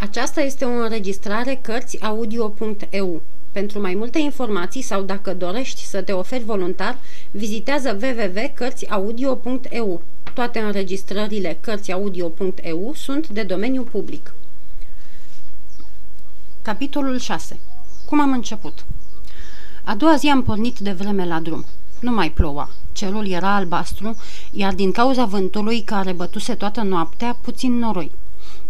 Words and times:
Aceasta 0.00 0.40
este 0.40 0.64
o 0.64 0.68
înregistrare 0.68 1.58
Cărțiaudio.eu. 1.62 3.22
Pentru 3.52 3.80
mai 3.80 3.94
multe 3.94 4.18
informații 4.18 4.82
sau 4.82 5.02
dacă 5.02 5.34
dorești 5.34 5.84
să 5.84 6.02
te 6.02 6.12
oferi 6.12 6.44
voluntar, 6.44 6.98
vizitează 7.30 7.98
www.cărțiaudio.eu. 8.02 10.02
Toate 10.34 10.58
înregistrările 10.58 11.58
Cărțiaudio.eu 11.60 12.92
sunt 12.94 13.28
de 13.28 13.42
domeniu 13.42 13.82
public. 13.82 14.34
Capitolul 16.62 17.18
6. 17.18 17.58
Cum 18.06 18.20
am 18.20 18.32
început? 18.32 18.84
A 19.84 19.94
doua 19.94 20.16
zi 20.16 20.28
am 20.28 20.42
pornit 20.42 20.78
de 20.78 20.92
vreme 20.92 21.26
la 21.26 21.40
drum. 21.40 21.64
Nu 22.00 22.10
mai 22.10 22.30
ploua. 22.30 22.70
Cerul 22.92 23.30
era 23.30 23.54
albastru, 23.54 24.16
iar 24.50 24.74
din 24.74 24.92
cauza 24.92 25.24
vântului 25.24 25.80
care 25.80 26.12
bătuse 26.12 26.54
toată 26.54 26.82
noaptea, 26.82 27.36
puțin 27.40 27.78
noroi. 27.78 28.10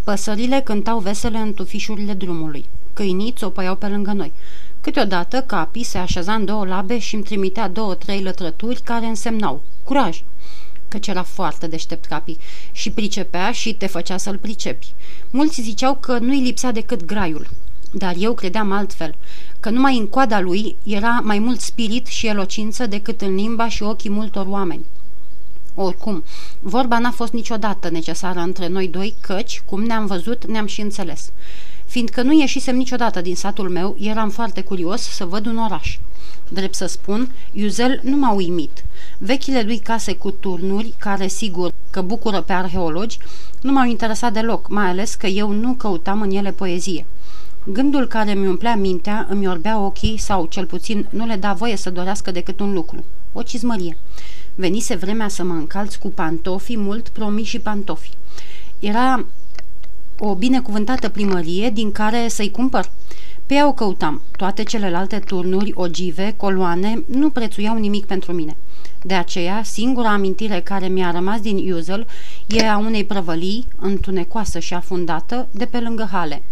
Păsările 0.09 0.61
cântau 0.61 0.99
vesele 0.99 1.39
în 1.39 1.55
tufișurile 1.55 2.13
drumului. 2.13 2.65
Câinii 2.93 3.33
țopăiau 3.33 3.77
pe 3.77 3.87
lângă 3.87 4.13
noi. 4.13 4.33
Câteodată 4.81 5.43
capii 5.43 5.83
se 5.83 5.99
așeza 5.99 6.35
în 6.35 6.45
două 6.45 6.67
labe 6.67 6.99
și 6.99 7.15
îmi 7.15 7.25
trimitea 7.25 7.69
două-trei 7.69 8.23
lătrături 8.23 8.81
care 8.81 9.07
însemnau 9.07 9.63
curaj, 9.85 10.23
căci 10.89 11.07
era 11.07 11.23
foarte 11.23 11.67
deștept 11.67 12.05
capii 12.05 12.39
și 12.73 12.91
pricepea 12.91 13.53
și 13.53 13.75
te 13.75 13.87
făcea 13.87 14.17
să-l 14.17 14.39
pricepi. 14.39 14.93
Mulți 15.31 15.61
ziceau 15.61 15.95
că 15.95 16.19
nu-i 16.19 16.41
lipsea 16.41 16.73
decât 16.73 17.05
graiul, 17.05 17.47
dar 17.93 18.15
eu 18.19 18.35
credeam 18.35 18.73
altfel, 18.73 19.15
că 19.61 19.71
numai 19.71 19.99
în 19.99 20.07
coada 20.07 20.41
lui 20.41 20.77
era 20.83 21.21
mai 21.25 21.39
mult 21.39 21.61
spirit 21.61 22.07
și 22.07 22.27
elocință 22.27 22.87
decât 22.87 23.21
în 23.21 23.35
limba 23.35 23.69
și 23.69 23.83
ochii 23.83 24.11
multor 24.11 24.47
oameni. 24.47 24.85
Oricum, 25.81 26.25
vorba 26.61 26.99
n-a 26.99 27.11
fost 27.11 27.33
niciodată 27.33 27.91
necesară 27.91 28.41
între 28.41 28.69
noi 28.69 28.89
doi, 28.89 29.15
căci, 29.21 29.63
cum 29.65 29.83
ne-am 29.83 30.07
văzut, 30.07 30.47
ne-am 30.47 30.67
și 30.67 30.81
înțeles. 30.81 31.33
Fiindcă 31.87 32.23
nu 32.23 32.41
ieșisem 32.41 32.77
niciodată 32.77 33.21
din 33.21 33.37
satul 33.37 33.69
meu, 33.69 33.97
eram 33.99 34.31
foarte 34.31 34.61
curios 34.61 35.03
să 35.03 35.25
văd 35.25 35.47
un 35.47 35.57
oraș. 35.57 35.99
Drept 36.49 36.75
să 36.75 36.87
spun, 36.87 37.33
Iuzel 37.53 38.01
nu 38.03 38.17
m-a 38.17 38.33
uimit. 38.33 38.85
Vechile 39.19 39.63
lui 39.63 39.79
case 39.79 40.15
cu 40.15 40.31
turnuri, 40.31 40.95
care 40.99 41.27
sigur 41.27 41.73
că 41.91 42.03
bucură 42.03 42.41
pe 42.41 42.53
arheologi, 42.53 43.19
nu 43.61 43.73
m-au 43.73 43.87
interesat 43.87 44.33
deloc, 44.33 44.69
mai 44.69 44.87
ales 44.87 45.15
că 45.15 45.27
eu 45.27 45.51
nu 45.51 45.73
căutam 45.73 46.21
în 46.21 46.31
ele 46.31 46.51
poezie. 46.51 47.07
Gândul 47.65 48.07
care 48.07 48.35
mi 48.35 48.47
umplea 48.47 48.77
mintea 48.77 49.27
îmi 49.31 49.49
orbea 49.49 49.79
ochii 49.79 50.19
sau, 50.19 50.47
cel 50.47 50.67
puțin, 50.67 51.07
nu 51.11 51.27
le 51.27 51.37
da 51.37 51.53
voie 51.53 51.77
să 51.77 51.91
dorească 51.91 52.31
decât 52.31 52.61
un 52.61 52.73
lucru, 52.73 53.05
o 53.33 53.43
cizmărie. 53.43 53.97
Venise 54.61 54.95
vremea 54.95 55.29
să 55.29 55.43
mă 55.43 55.53
încalț 55.53 55.95
cu 55.95 56.09
pantofi 56.09 56.77
mult 56.77 57.09
promiși 57.09 57.51
și 57.51 57.59
pantofi. 57.59 58.11
Era 58.79 59.25
o 60.19 60.35
binecuvântată 60.35 61.09
primărie 61.09 61.71
din 61.71 61.93
care 61.93 62.29
să-i 62.29 62.51
cumpăr. 62.51 62.91
Pe 63.47 63.55
ea 63.55 63.69
o 63.69 63.73
căutam. 63.73 64.23
Toate 64.37 64.63
celelalte 64.63 65.19
turnuri, 65.19 65.73
ogive, 65.75 66.35
coloane, 66.37 67.03
nu 67.07 67.31
prețuiau 67.31 67.77
nimic 67.77 68.05
pentru 68.05 68.33
mine. 68.33 68.57
De 69.03 69.15
aceea, 69.15 69.63
singura 69.63 70.13
amintire 70.13 70.61
care 70.61 70.89
mi-a 70.89 71.11
rămas 71.11 71.41
din 71.41 71.73
Uzel 71.73 72.07
e 72.47 72.69
a 72.69 72.79
unei 72.79 73.05
prăvălii, 73.05 73.67
întunecoasă 73.77 74.59
și 74.59 74.75
afundată, 74.75 75.49
de 75.51 75.65
pe 75.65 75.79
lângă 75.79 76.09
hale. 76.13 76.43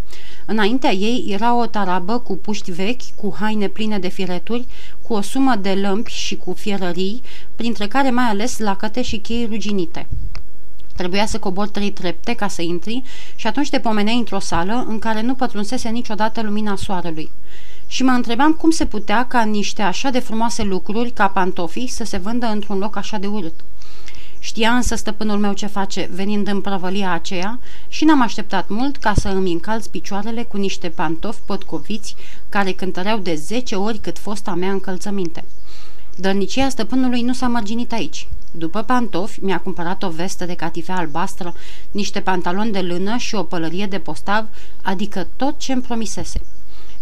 Înaintea 0.47 0.93
ei 0.93 1.25
era 1.29 1.55
o 1.57 1.67
tarabă 1.67 2.19
cu 2.19 2.37
puști 2.37 2.71
vechi, 2.71 3.15
cu 3.15 3.35
haine 3.39 3.69
pline 3.69 3.99
de 3.99 4.09
fireturi, 4.09 4.67
cu 5.03 5.13
o 5.13 5.21
sumă 5.21 5.57
de 5.57 5.75
lămpi 5.75 6.11
și 6.11 6.37
cu 6.37 6.53
fierării, 6.53 7.23
printre 7.57 7.87
care 7.87 8.11
mai 8.11 8.25
ales 8.25 8.59
lacăte 8.59 9.03
și 9.03 9.17
chei 9.17 9.47
ruginite. 9.47 10.07
Trebuia 10.97 11.27
să 11.27 11.39
cobor 11.39 11.69
trei 11.69 11.91
trepte 11.91 12.35
ca 12.35 12.49
să 12.49 12.63
intri 12.63 13.03
și 13.35 13.47
atunci 13.47 13.71
te 13.71 13.79
pomeneai 13.79 14.17
într-o 14.17 14.39
sală 14.39 14.85
în 14.89 14.99
care 14.99 15.21
nu 15.21 15.35
pătrunsese 15.35 15.89
niciodată 15.89 16.43
lumina 16.43 16.77
soarelui. 16.77 17.31
Și 17.87 18.03
mă 18.03 18.11
întrebam 18.11 18.53
cum 18.53 18.71
se 18.71 18.87
putea 18.87 19.27
ca 19.27 19.43
niște 19.43 19.83
așa 19.83 20.11
de 20.11 20.19
frumoase 20.19 20.63
lucruri 20.63 21.11
ca 21.11 21.29
pantofii 21.29 21.89
să 21.89 22.05
se 22.05 22.17
vândă 22.17 22.47
într-un 22.47 22.79
loc 22.79 22.97
așa 22.97 23.19
de 23.19 23.27
urât. 23.27 23.55
Știa 24.39 24.71
însă 24.71 24.95
stăpânul 24.95 25.39
meu 25.39 25.53
ce 25.53 25.67
face 25.67 26.11
venind 26.13 26.49
în 26.49 26.61
prăvălia 26.61 27.13
aceea 27.13 27.59
și 27.89 28.05
n-am 28.05 28.23
așteptat 28.23 28.69
mult 28.69 28.97
ca 28.97 29.15
să 29.17 29.29
îmi 29.29 29.53
încalț 29.53 29.87
picioarele 29.87 30.43
cu 30.43 30.57
niște 30.57 30.89
pantofi 30.89 31.41
potcoviți 31.47 32.15
care 32.49 32.73
cântăreau 32.73 33.19
de 33.19 33.35
zece 33.35 33.75
ori 33.75 33.99
cât 33.99 34.19
fosta 34.19 34.55
mea 34.55 34.71
încălțăminte. 34.71 35.45
Dărnicia 36.17 36.69
stăpânului 36.69 37.23
nu 37.23 37.33
s-a 37.33 37.49
mărginit 37.49 37.93
aici. 37.93 38.29
După 38.51 38.83
pantofi, 38.83 39.45
mi-a 39.45 39.61
cumpărat 39.61 40.03
o 40.03 40.09
vestă 40.09 40.45
de 40.45 40.55
catifea 40.55 40.97
albastră, 40.97 41.55
niște 41.91 42.21
pantaloni 42.21 42.73
de 42.73 42.81
lână 42.81 43.17
și 43.17 43.35
o 43.35 43.43
pălărie 43.43 43.87
de 43.87 43.99
postav, 43.99 44.47
adică 44.83 45.27
tot 45.37 45.59
ce-mi 45.59 45.83
promisese. 45.83 46.41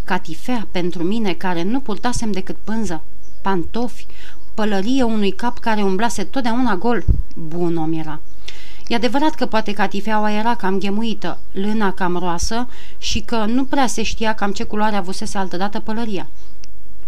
Catifea 0.04 0.69
pentru 0.70 1.03
mine, 1.03 1.32
care 1.32 1.62
nu 1.62 1.81
purtasem 1.81 2.32
decât 2.32 2.56
pânză, 2.65 3.03
pantofi, 3.42 4.06
pălărie 4.54 5.03
unui 5.03 5.31
cap 5.31 5.59
care 5.59 5.82
umblase 5.82 6.25
totdeauna 6.25 6.76
gol. 6.76 7.04
Bun 7.34 7.76
om 7.76 7.92
era. 7.92 8.20
E 8.88 8.94
adevărat 8.94 9.34
că 9.34 9.47
poate 9.47 9.72
catifeaua 9.72 10.31
era 10.31 10.54
cam 10.54 10.78
ghemuită, 10.78 11.38
lâna 11.53 11.93
cam 11.93 12.16
roasă 12.16 12.69
și 12.98 13.20
că 13.20 13.44
nu 13.44 13.64
prea 13.64 13.87
se 13.87 14.03
știa 14.03 14.34
cam 14.34 14.53
ce 14.53 14.64
culoare 14.64 14.97
avusese 14.97 15.38
altădată 15.38 15.81
pălăria. 15.81 16.28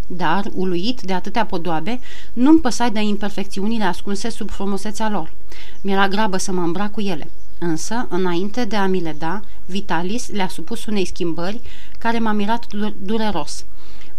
Dar, 0.06 0.44
uluit 0.54 1.00
de 1.00 1.12
atâtea 1.12 1.46
podoabe, 1.46 2.00
nu-mi 2.32 2.60
păsai 2.60 2.90
de 2.90 3.00
imperfecțiunile 3.00 3.84
ascunse 3.84 4.28
sub 4.28 4.50
frumusețea 4.50 5.10
lor. 5.10 5.32
Mi-era 5.80 6.08
grabă 6.08 6.36
să 6.36 6.52
mă 6.52 6.62
îmbrac 6.62 6.90
cu 6.90 7.00
ele. 7.00 7.30
Însă, 7.58 8.06
înainte 8.10 8.64
de 8.64 8.76
a 8.76 8.86
mi 8.86 9.00
le 9.00 9.14
da, 9.18 9.40
Vitalis 9.66 10.30
le-a 10.30 10.48
supus 10.48 10.86
unei 10.86 11.06
schimbări 11.06 11.60
care 12.06 12.18
m-a 12.18 12.32
mirat 12.32 12.66
dureros. 13.02 13.64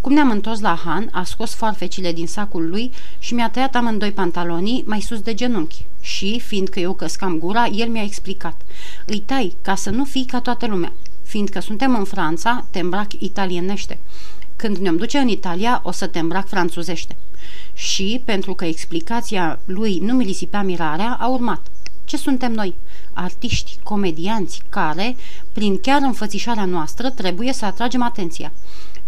Cum 0.00 0.12
ne-am 0.12 0.30
întors 0.30 0.60
la 0.60 0.80
Han, 0.84 1.08
a 1.12 1.24
scos 1.24 1.54
farfecile 1.54 2.12
din 2.12 2.26
sacul 2.26 2.68
lui 2.68 2.90
și 3.18 3.34
mi-a 3.34 3.50
tăiat 3.50 3.74
amândoi 3.74 4.12
pantalonii 4.12 4.84
mai 4.86 5.00
sus 5.00 5.20
de 5.20 5.34
genunchi. 5.34 5.84
Și, 6.00 6.40
fiindcă 6.40 6.80
eu 6.80 6.92
căscam 6.92 7.38
gura, 7.38 7.66
el 7.66 7.88
mi-a 7.88 8.02
explicat. 8.02 8.60
Îi 9.06 9.18
tai, 9.18 9.56
ca 9.62 9.74
să 9.74 9.90
nu 9.90 10.04
fii 10.04 10.24
ca 10.24 10.40
toată 10.40 10.66
lumea. 10.66 10.92
Fiindcă 11.22 11.60
suntem 11.60 11.96
în 11.96 12.04
Franța, 12.04 12.64
te 12.70 12.78
îmbrac 12.78 13.12
italienește. 13.18 13.98
Când 14.56 14.76
ne-am 14.76 14.96
duce 14.96 15.18
în 15.18 15.28
Italia, 15.28 15.80
o 15.84 15.90
să 15.90 16.06
te 16.06 16.18
îmbrac 16.18 16.48
franțuzește. 16.48 17.16
Și, 17.72 18.22
pentru 18.24 18.54
că 18.54 18.64
explicația 18.64 19.58
lui 19.64 19.98
nu 19.98 20.14
mi 20.14 20.24
lisipea 20.24 20.62
mirarea, 20.62 21.16
a 21.20 21.28
urmat. 21.28 21.66
Ce 22.08 22.16
suntem 22.16 22.52
noi? 22.52 22.74
Artiști, 23.12 23.78
comedianți, 23.82 24.62
care, 24.68 25.16
prin 25.52 25.80
chiar 25.80 26.02
înfățișarea 26.02 26.64
noastră, 26.64 27.10
trebuie 27.10 27.52
să 27.52 27.64
atragem 27.64 28.02
atenția. 28.02 28.52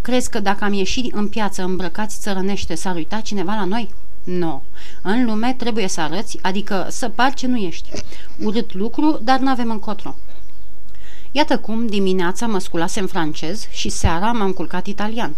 Crezi 0.00 0.30
că 0.30 0.40
dacă 0.40 0.64
am 0.64 0.72
ieșit 0.72 1.14
în 1.14 1.28
piață 1.28 1.62
îmbrăcați 1.62 2.18
țărănește, 2.18 2.74
s-ar 2.74 2.94
uita 2.94 3.20
cineva 3.20 3.54
la 3.54 3.64
noi? 3.64 3.88
Nu. 4.24 4.36
No. 4.38 4.60
În 5.02 5.24
lume 5.24 5.54
trebuie 5.58 5.88
să 5.88 6.00
arăți, 6.00 6.38
adică 6.42 6.86
să 6.90 7.08
pari 7.08 7.34
ce 7.34 7.46
nu 7.46 7.56
ești. 7.56 7.90
Urât 8.38 8.74
lucru, 8.74 9.20
dar 9.22 9.38
nu 9.38 9.50
avem 9.50 9.70
încotro. 9.70 10.14
Iată 11.32 11.58
cum 11.58 11.86
dimineața 11.86 12.46
mă 12.46 12.58
sculasem 12.58 13.06
francez 13.06 13.68
și 13.70 13.88
seara 13.88 14.32
m-am 14.32 14.52
culcat 14.52 14.86
italian. 14.86 15.36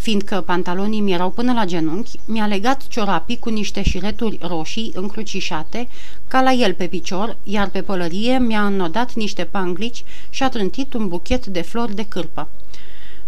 Fiindcă 0.00 0.40
pantalonii 0.40 1.00
mi 1.00 1.12
erau 1.12 1.30
până 1.30 1.52
la 1.52 1.64
genunchi, 1.64 2.18
mi-a 2.24 2.46
legat 2.46 2.86
ciorapii 2.86 3.38
cu 3.38 3.48
niște 3.48 3.82
șireturi 3.82 4.38
roșii 4.40 4.92
încrucișate, 4.94 5.88
ca 6.28 6.42
la 6.42 6.52
el 6.52 6.74
pe 6.74 6.86
picior, 6.86 7.36
iar 7.44 7.68
pe 7.70 7.82
pălărie 7.82 8.38
mi-a 8.38 8.66
înnodat 8.66 9.14
niște 9.14 9.44
panglici 9.44 10.04
și 10.30 10.42
a 10.42 10.48
trântit 10.48 10.94
un 10.94 11.08
buchet 11.08 11.46
de 11.46 11.60
flori 11.60 11.94
de 11.94 12.04
cârpă. 12.04 12.48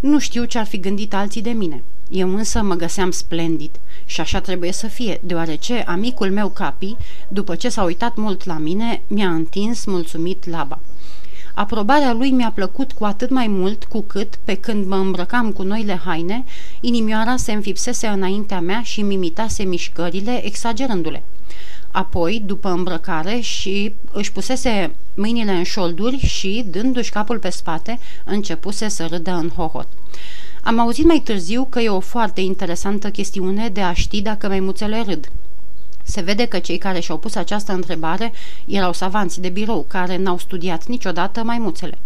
Nu 0.00 0.18
știu 0.18 0.44
ce 0.44 0.58
ar 0.58 0.66
fi 0.66 0.78
gândit 0.80 1.14
alții 1.14 1.42
de 1.42 1.50
mine. 1.50 1.82
Eu 2.10 2.36
însă 2.36 2.62
mă 2.62 2.74
găseam 2.74 3.10
splendid 3.10 3.70
și 4.04 4.20
așa 4.20 4.40
trebuie 4.40 4.72
să 4.72 4.86
fie, 4.86 5.20
deoarece 5.24 5.84
amicul 5.86 6.30
meu 6.30 6.48
Capi, 6.48 6.96
după 7.28 7.54
ce 7.54 7.68
s-a 7.68 7.82
uitat 7.82 8.16
mult 8.16 8.44
la 8.44 8.58
mine, 8.58 9.02
mi-a 9.06 9.30
întins 9.30 9.84
mulțumit 9.84 10.48
laba. 10.48 10.78
Aprobarea 11.54 12.12
lui 12.12 12.30
mi-a 12.30 12.50
plăcut 12.54 12.92
cu 12.92 13.04
atât 13.04 13.30
mai 13.30 13.46
mult 13.46 13.84
cu 13.84 14.00
cât, 14.00 14.38
pe 14.44 14.54
când 14.54 14.86
mă 14.86 14.96
îmbrăcam 14.96 15.52
cu 15.52 15.62
noile 15.62 16.00
haine, 16.04 16.44
inimioara 16.80 17.36
se 17.36 17.52
înfipsese 17.52 18.06
înaintea 18.06 18.60
mea 18.60 18.82
și 18.82 19.02
mi 19.02 19.14
imitase 19.14 19.62
mișcările, 19.62 20.46
exagerându-le. 20.46 21.22
Apoi, 21.90 22.42
după 22.46 22.68
îmbrăcare 22.68 23.40
și 23.40 23.94
își 24.12 24.32
pusese 24.32 24.94
mâinile 25.14 25.52
în 25.52 25.62
șolduri 25.62 26.16
și, 26.16 26.64
dându-și 26.70 27.10
capul 27.10 27.38
pe 27.38 27.50
spate, 27.50 27.98
începuse 28.24 28.88
să 28.88 29.06
râdă 29.10 29.30
în 29.30 29.48
hohot. 29.48 29.88
Am 30.62 30.78
auzit 30.78 31.04
mai 31.04 31.20
târziu 31.24 31.66
că 31.70 31.80
e 31.80 31.88
o 31.88 32.00
foarte 32.00 32.40
interesantă 32.40 33.10
chestiune 33.10 33.68
de 33.68 33.80
a 33.80 33.92
ști 33.92 34.22
dacă 34.22 34.48
maimuțele 34.48 35.02
râd. 35.06 35.30
Se 36.02 36.20
vede 36.20 36.44
că 36.44 36.58
cei 36.58 36.78
care 36.78 37.00
și-au 37.00 37.18
pus 37.18 37.34
această 37.34 37.72
întrebare 37.72 38.32
erau 38.66 38.92
savanți 38.92 39.40
de 39.40 39.48
birou, 39.48 39.84
care 39.88 40.16
n-au 40.16 40.38
studiat 40.38 40.86
niciodată 40.86 41.42
maimuțele. 41.42 41.98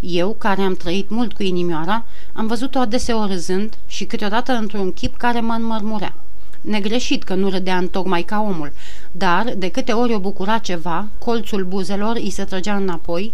Eu, 0.00 0.34
care 0.38 0.62
am 0.62 0.74
trăit 0.74 1.10
mult 1.10 1.32
cu 1.32 1.42
inimioara, 1.42 2.04
am 2.32 2.46
văzut-o 2.46 2.78
adeseori 2.78 3.32
râzând 3.32 3.74
și 3.86 4.04
câteodată 4.04 4.52
într-un 4.52 4.92
chip 4.92 5.16
care 5.16 5.40
mă 5.40 5.52
înmărmurea. 5.52 6.14
Negreșit 6.60 7.22
că 7.22 7.34
nu 7.34 7.50
râdea 7.50 7.88
tocmai 7.90 8.22
ca 8.22 8.40
omul, 8.40 8.72
dar 9.12 9.54
de 9.56 9.68
câte 9.68 9.92
ori 9.92 10.14
o 10.14 10.18
bucura 10.18 10.58
ceva, 10.58 11.08
colțul 11.18 11.64
buzelor 11.64 12.16
îi 12.16 12.30
se 12.30 12.44
trăgea 12.44 12.76
înapoi, 12.76 13.32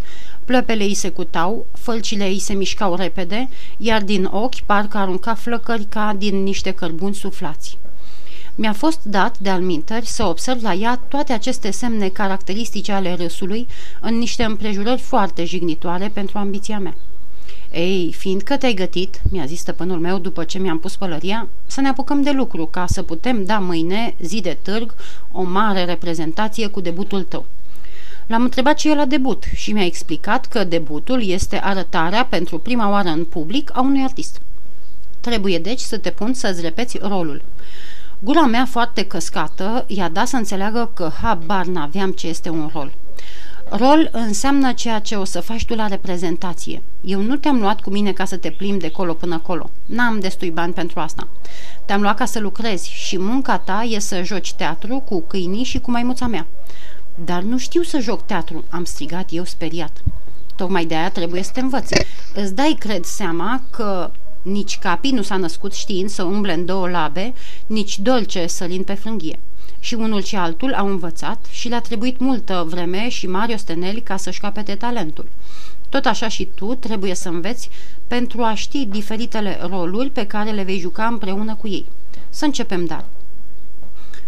Plăpele 0.49 0.85
îi 0.85 0.95
se 0.95 1.09
cutau, 1.09 1.67
fălcile 1.73 2.27
îi 2.27 2.39
se 2.39 2.53
mișcau 2.53 2.95
repede, 2.95 3.49
iar 3.77 4.03
din 4.03 4.25
ochi 4.25 4.61
parcă 4.61 4.99
arunca 4.99 5.35
flăcări 5.35 5.85
ca 5.85 6.15
din 6.19 6.43
niște 6.43 6.71
cărbuni 6.71 7.15
suflați. 7.15 7.79
Mi-a 8.61 8.73
fost 8.73 9.05
dat, 9.05 9.39
de 9.39 9.49
alminteri, 9.49 10.07
să 10.07 10.25
observ 10.25 10.63
la 10.63 10.73
ea 10.73 11.01
toate 11.09 11.33
aceste 11.33 11.71
semne 11.71 12.09
caracteristice 12.09 12.93
ale 12.93 13.15
râsului 13.15 13.67
în 14.01 14.19
niște 14.19 14.45
împrejurări 14.45 15.01
foarte 15.01 15.45
jignitoare 15.45 16.11
pentru 16.15 16.39
ambiția 16.39 16.79
mea. 16.79 16.95
Ei, 17.73 18.15
fiindcă 18.17 18.57
te-ai 18.57 18.75
gătit, 18.75 19.21
mi-a 19.31 19.45
zis 19.45 19.61
stăpânul 19.61 19.99
meu 19.99 20.19
după 20.19 20.45
ce 20.45 20.59
mi-am 20.59 20.79
pus 20.79 20.97
pălăria, 20.97 21.49
să 21.67 21.81
ne 21.81 21.89
apucăm 21.89 22.23
de 22.23 22.31
lucru 22.31 22.67
ca 22.67 22.87
să 22.87 23.03
putem 23.03 23.45
da 23.45 23.59
mâine, 23.59 24.15
zi 24.21 24.41
de 24.41 24.59
târg, 24.63 24.95
o 25.33 25.43
mare 25.43 25.85
reprezentație 25.85 26.67
cu 26.67 26.81
debutul 26.81 27.23
tău. 27.23 27.47
L-am 28.27 28.43
întrebat 28.43 28.77
ce 28.77 28.91
e 28.91 28.95
la 28.95 29.05
debut 29.05 29.45
și 29.55 29.73
mi-a 29.73 29.85
explicat 29.85 30.47
că 30.47 30.65
debutul 30.65 31.29
este 31.29 31.61
arătarea 31.63 32.25
pentru 32.25 32.59
prima 32.59 32.91
oară 32.91 33.09
în 33.09 33.25
public 33.25 33.71
a 33.77 33.81
unui 33.81 34.03
artist. 34.03 34.41
Trebuie 35.21 35.59
deci 35.59 35.81
să 35.81 35.99
te 35.99 36.11
pun 36.11 36.35
să-ți 36.35 36.61
repeți 36.61 36.99
rolul. 37.01 37.43
Gura 38.21 38.47
mea 38.47 38.67
foarte 38.67 39.05
căscată 39.05 39.85
i-a 39.87 40.09
dat 40.09 40.29
să 40.29 40.37
înțeleagă 40.37 40.91
că 40.95 41.11
habar 41.23 41.67
n-aveam 41.67 42.13
ce 42.13 42.27
este 42.27 42.49
un 42.49 42.71
rol. 42.73 42.93
Rol 43.71 44.09
înseamnă 44.13 44.73
ceea 44.73 44.99
ce 44.99 45.15
o 45.15 45.25
să 45.25 45.41
faci 45.41 45.65
tu 45.65 45.75
la 45.75 45.87
reprezentație. 45.87 46.83
Eu 47.01 47.21
nu 47.21 47.37
te-am 47.37 47.61
luat 47.61 47.81
cu 47.81 47.91
mine 47.91 48.13
ca 48.13 48.25
să 48.25 48.37
te 48.37 48.51
plimbi 48.51 48.81
de 48.81 48.91
colo 48.91 49.13
până 49.13 49.39
colo. 49.39 49.71
N-am 49.87 50.21
destui 50.21 50.51
bani 50.51 50.73
pentru 50.73 51.01
asta. 51.01 51.29
Te-am 51.85 52.01
luat 52.01 52.17
ca 52.17 52.25
să 52.25 52.39
lucrezi 52.39 52.91
și 52.91 53.19
munca 53.19 53.59
ta 53.59 53.83
e 53.83 53.99
să 53.99 54.23
joci 54.23 54.53
teatru 54.53 54.99
cu 54.99 55.21
câinii 55.21 55.65
și 55.65 55.79
cu 55.79 55.91
maimuța 55.91 56.27
mea. 56.27 56.47
Dar 57.25 57.43
nu 57.43 57.59
știu 57.59 57.83
să 57.83 57.99
joc 57.99 58.27
teatru, 58.27 58.65
am 58.69 58.85
strigat 58.85 59.29
eu 59.31 59.45
speriat. 59.45 60.03
Tocmai 60.57 60.85
de 60.85 60.95
aia 60.95 61.11
trebuie 61.11 61.43
să 61.43 61.51
te 61.53 61.61
învăț. 61.61 61.89
Îți 62.35 62.55
dai, 62.55 62.77
cred, 62.79 63.05
seama 63.05 63.63
că 63.71 64.11
nici 64.51 64.79
Capi 64.79 65.11
nu 65.11 65.23
s-a 65.23 65.37
născut 65.37 65.73
știind 65.73 66.09
să 66.09 66.23
umble 66.23 66.53
în 66.53 66.65
două 66.65 66.89
labe, 66.89 67.35
nici 67.67 67.99
Dolce 67.99 68.47
sălind 68.47 68.85
pe 68.85 68.95
frânghie. 68.95 69.39
Și 69.81 69.95
unul 69.95 70.23
și 70.23 70.37
altul 70.37 70.75
au 70.75 70.89
învățat 70.89 71.47
și 71.51 71.69
le-a 71.69 71.81
trebuit 71.81 72.19
multă 72.19 72.65
vreme 72.69 73.09
și 73.09 73.27
mari 73.27 73.55
osteneli 73.55 74.01
ca 74.01 74.17
să-și 74.17 74.41
capete 74.41 74.75
talentul. 74.75 75.29
Tot 75.89 76.07
așa 76.07 76.29
și 76.29 76.49
tu 76.55 76.75
trebuie 76.75 77.15
să 77.15 77.29
înveți 77.29 77.71
pentru 78.07 78.43
a 78.43 78.55
ști 78.55 78.87
diferitele 78.87 79.59
roluri 79.71 80.11
pe 80.11 80.27
care 80.27 80.51
le 80.51 80.63
vei 80.63 80.79
juca 80.79 81.07
împreună 81.07 81.55
cu 81.55 81.69
ei. 81.69 81.87
Să 82.31 82.45
începem, 82.45 82.85
dar. 82.85 83.05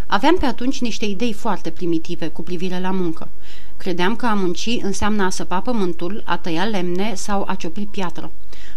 Aveam 0.07 0.37
pe 0.37 0.47
atunci 0.47 0.81
niște 0.81 1.05
idei 1.05 1.33
foarte 1.33 1.71
primitive 1.71 2.29
cu 2.29 2.43
privire 2.43 2.81
la 2.81 2.91
muncă. 2.91 3.29
Credeam 3.77 4.17
că 4.17 4.27
a 4.27 4.35
munci 4.35 4.79
înseamnă 4.83 5.23
a 5.23 5.31
săpa 5.31 5.61
pământul, 5.61 6.23
a 6.27 6.37
tăia 6.37 6.65
lemne 6.65 7.15
sau 7.15 7.45
a 7.47 7.55
ciopli 7.55 7.89
piatră. 7.91 8.31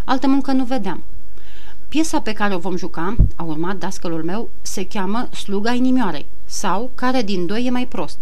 Altă 0.06 0.28
muncă 0.28 0.52
nu 0.52 0.64
vedeam. 0.64 1.04
Piesa 1.94 2.20
pe 2.20 2.34
care 2.34 2.56
o 2.56 2.60
vom 2.60 2.78
juca, 2.78 3.16
a 3.36 3.44
urmat 3.44 3.78
dascălul 3.78 4.24
meu, 4.24 4.50
se 4.62 4.88
cheamă 4.88 5.30
Sluga 5.34 5.74
inimioarei 5.74 6.26
sau 6.46 6.92
Care 6.96 7.22
din 7.22 7.46
doi 7.46 7.66
e 7.66 7.70
mai 7.70 7.88
prost. 7.88 8.18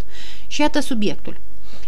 Și 0.47 0.62
iată 0.62 0.79
subiectul. 0.79 1.38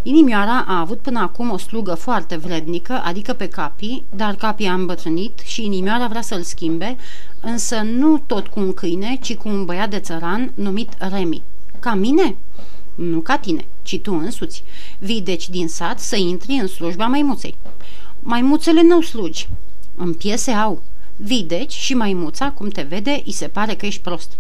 Inimioara 0.03 0.65
a 0.67 0.79
avut 0.79 0.99
până 0.99 1.19
acum 1.19 1.51
o 1.51 1.57
slugă 1.57 1.93
foarte 1.93 2.35
vrednică, 2.35 3.01
adică 3.03 3.33
pe 3.33 3.47
Capi, 3.47 4.03
dar 4.15 4.35
Capi 4.35 4.65
a 4.65 4.73
îmbătrânit 4.73 5.39
și 5.39 5.65
inimioara 5.65 6.07
vrea 6.07 6.21
să-l 6.21 6.41
schimbe, 6.41 6.97
însă 7.41 7.81
nu 7.81 8.17
tot 8.17 8.47
cu 8.47 8.59
un 8.59 8.73
câine, 8.73 9.17
ci 9.21 9.35
cu 9.35 9.49
un 9.49 9.65
băiat 9.65 9.89
de 9.89 9.99
țăran 9.99 10.51
numit 10.55 10.93
Remi. 10.97 11.41
Ca 11.79 11.93
mine? 11.93 12.35
Nu 12.95 13.19
ca 13.19 13.37
tine, 13.37 13.65
ci 13.81 13.99
tu 13.99 14.13
însuți. 14.13 14.63
Vii 14.99 15.21
deci 15.21 15.49
din 15.49 15.67
sat 15.67 15.99
să 15.99 16.15
intri 16.15 16.53
în 16.61 16.67
slujba 16.67 17.05
maimuței. 17.05 17.57
Maimuțele 18.19 18.81
nu 18.81 19.01
slugi. 19.01 19.49
În 19.95 20.13
piese 20.13 20.51
au. 20.51 20.81
Vii 21.15 21.43
deci 21.43 21.73
și 21.73 21.93
maimuța, 21.93 22.51
cum 22.51 22.69
te 22.69 22.81
vede, 22.81 23.21
îi 23.25 23.31
se 23.31 23.47
pare 23.47 23.75
că 23.75 23.85
ești 23.85 24.01
prost. 24.01 24.31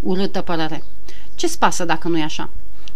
Urâtă 0.00 0.40
părere. 0.40 0.84
Ce-ți 1.34 1.58
pasă 1.58 1.84
dacă 1.84 2.08
nu 2.08 2.18
e 2.18 2.22
așa? 2.22 2.50